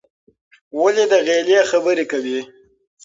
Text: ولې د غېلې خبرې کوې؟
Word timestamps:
ولې 0.81 1.05
د 1.11 1.13
غېلې 1.27 1.59
خبرې 1.71 2.05
کوې؟ 2.11 2.39